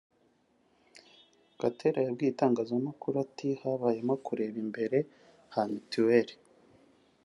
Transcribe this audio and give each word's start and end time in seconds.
Gatera 1.59 1.99
yabwiye 2.05 2.31
itangazamakuru 2.33 3.15
ati 3.25 3.47
“Habayemo 3.61 4.13
kureba 4.25 4.57
imbere 4.65 4.97
ha 5.53 5.61
mituweli 5.71 6.35